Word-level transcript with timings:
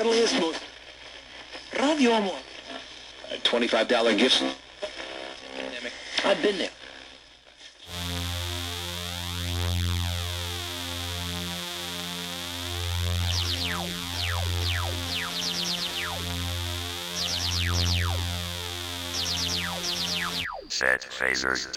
friendliest, 0.00 0.40
most... 0.40 0.62
Radio 1.78 2.12
Amor. 2.12 2.38
A 3.32 3.36
$25 3.36 4.18
gift. 4.18 4.42
I've 6.24 6.42
been 6.42 6.58
there. 6.58 6.70
Set 20.68 21.02
phasers. 21.02 21.68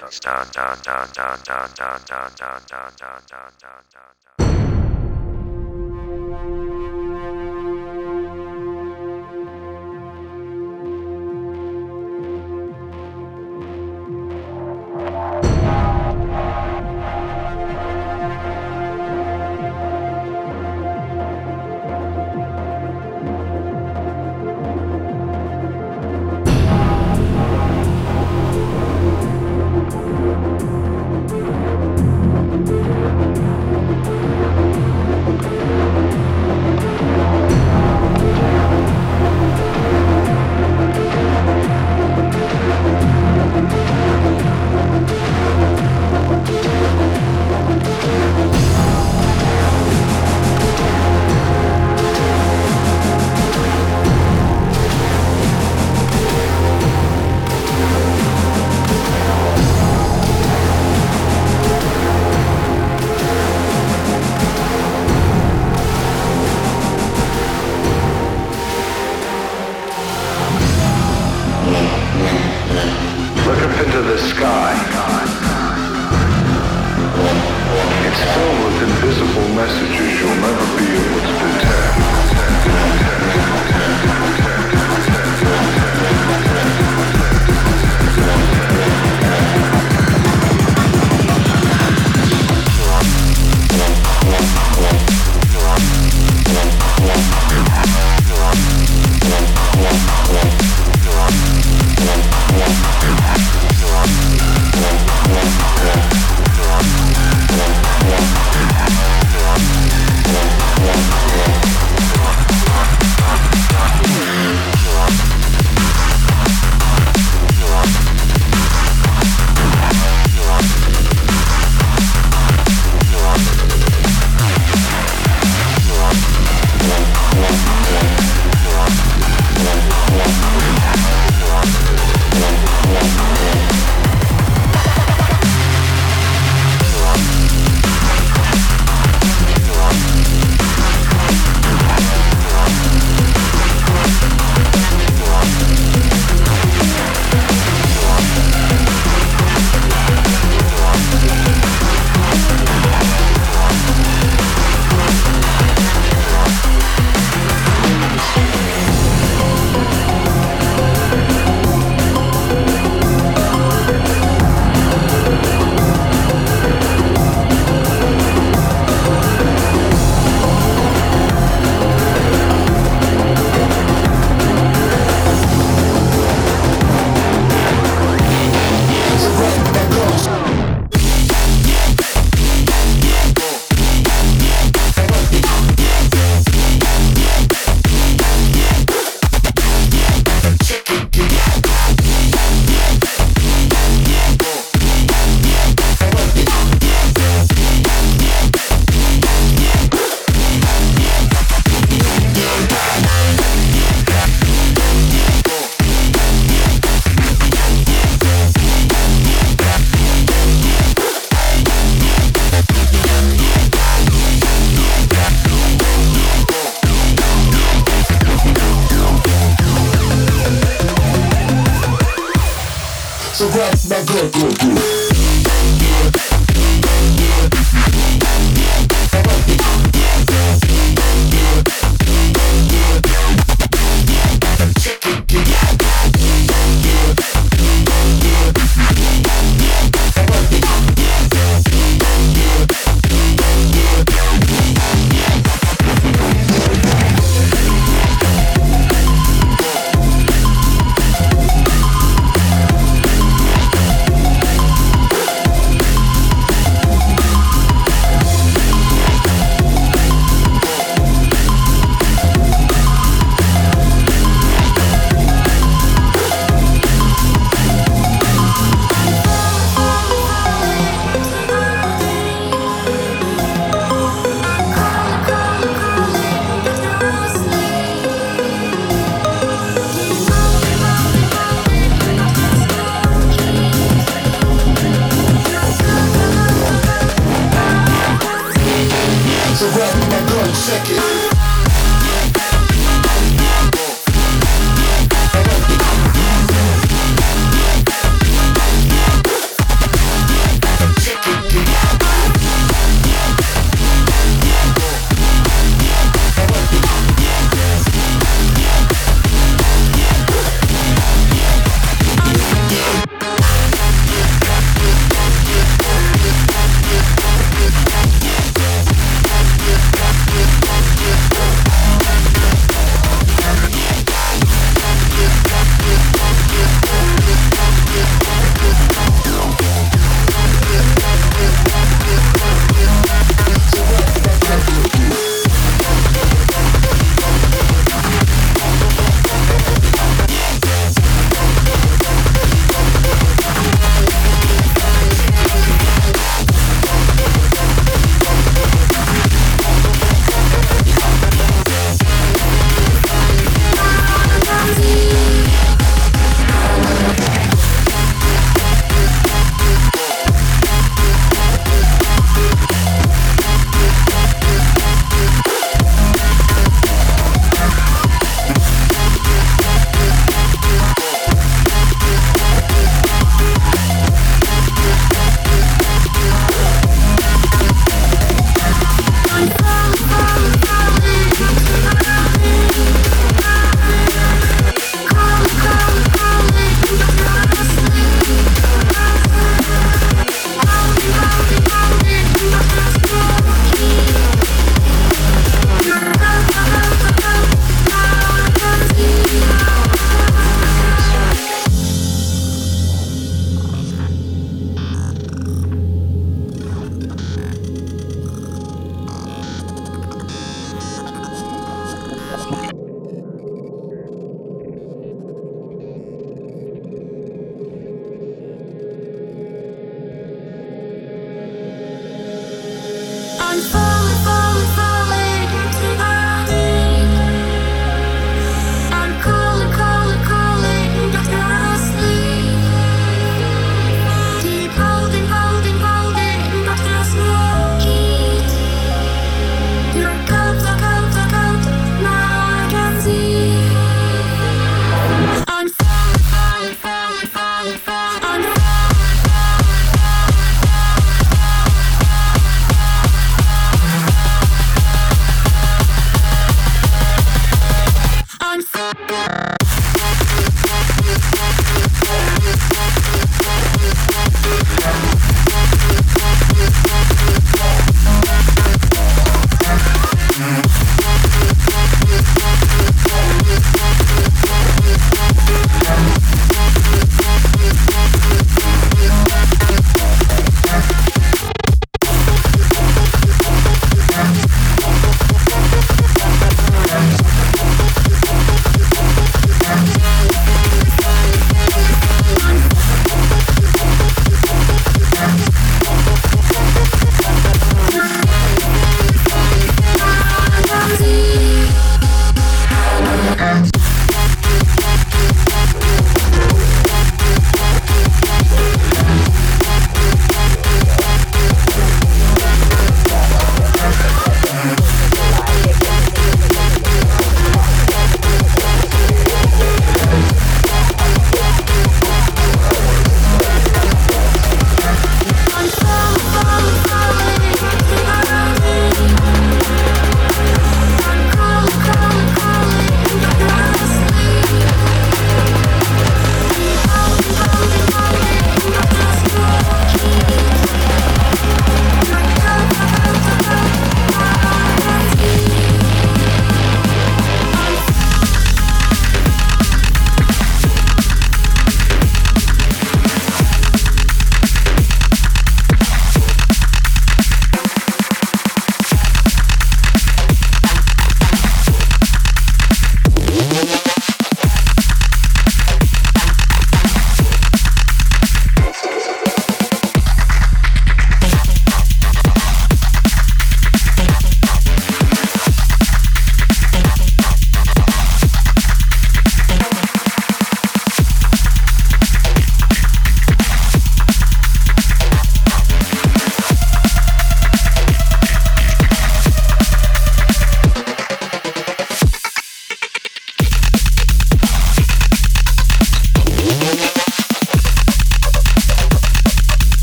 That's 223.64 223.88
my 223.90 224.04
good, 224.04 224.34
good, 224.34 224.60
good. 224.60 225.03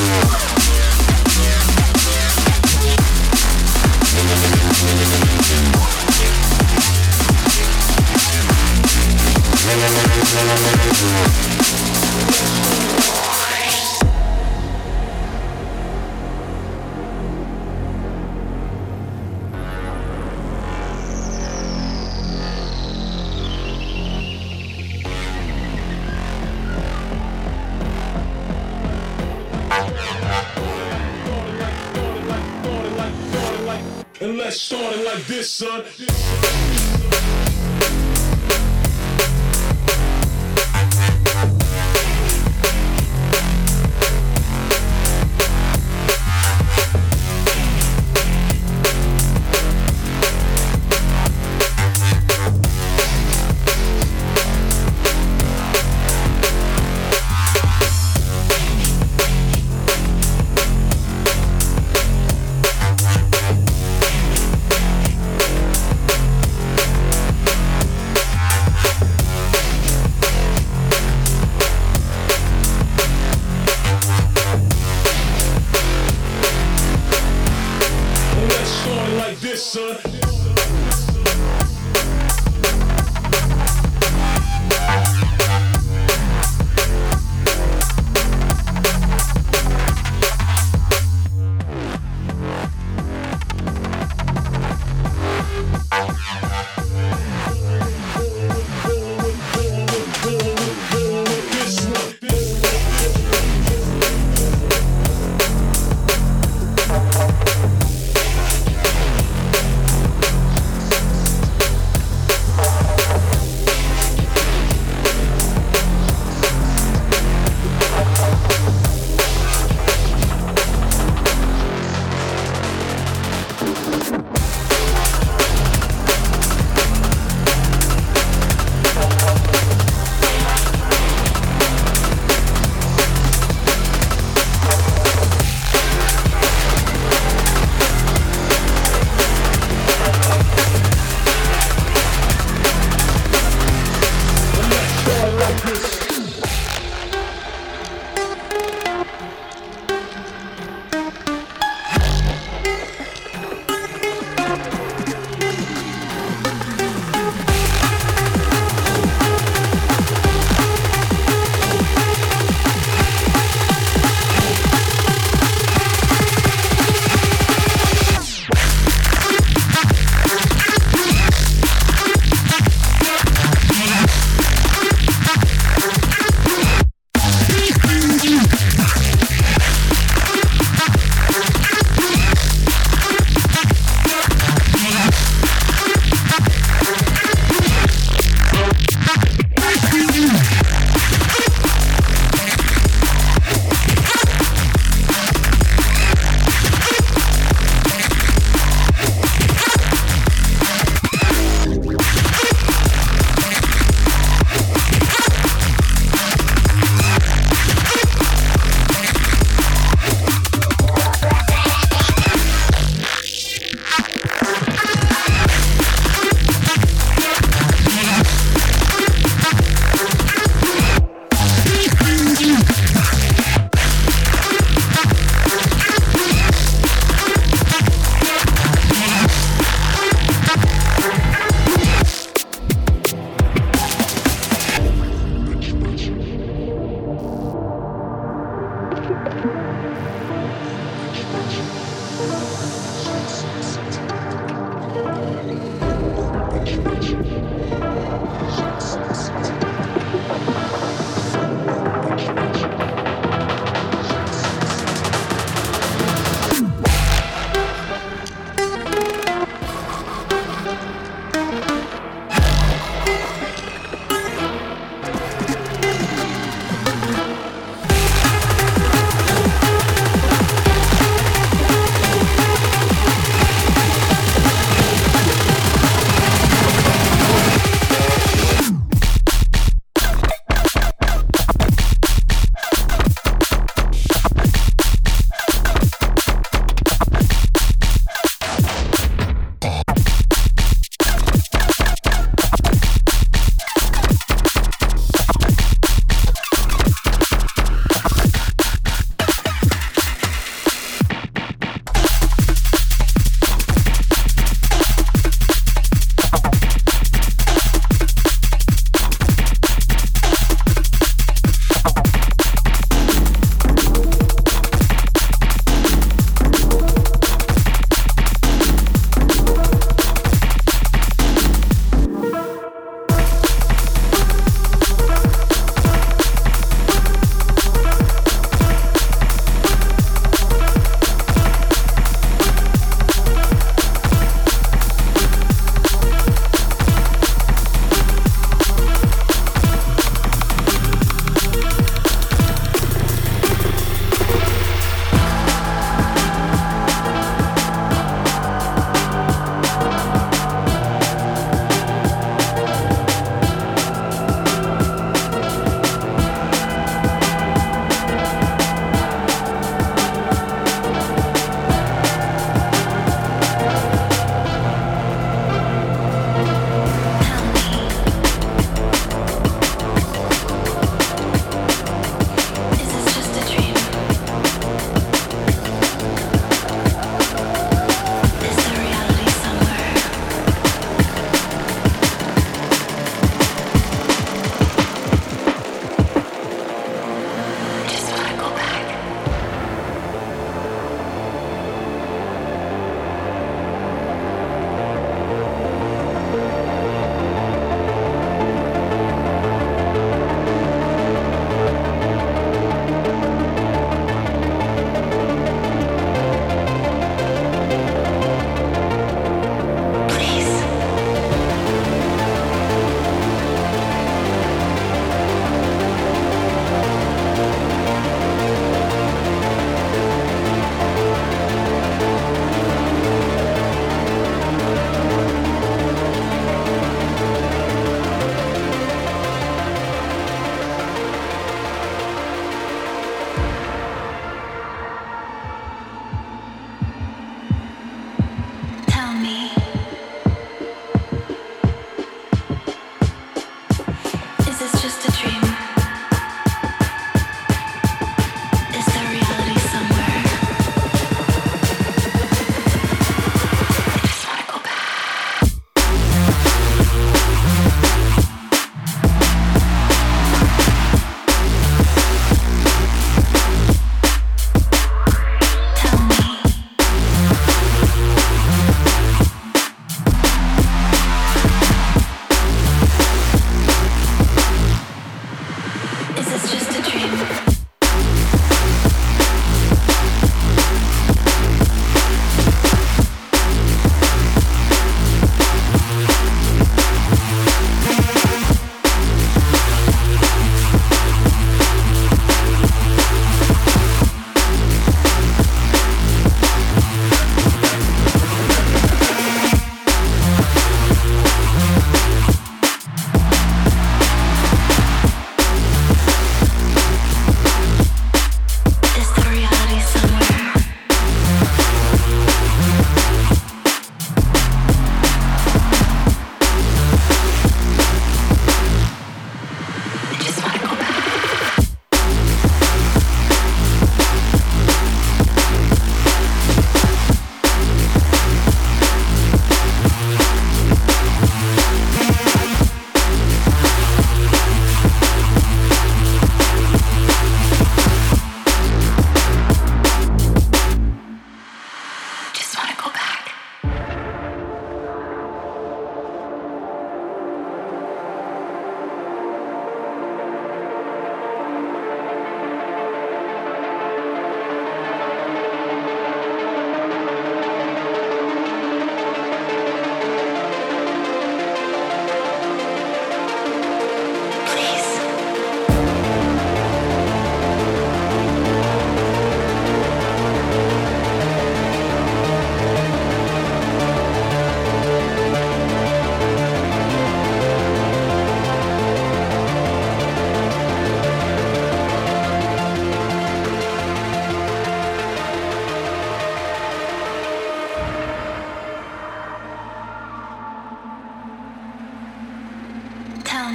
Yeah. 0.00 0.59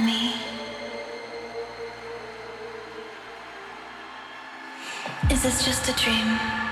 me. 0.04 0.34
Is 5.30 5.42
this 5.42 5.64
just 5.64 5.88
a 5.88 5.92
dream? 5.92 6.65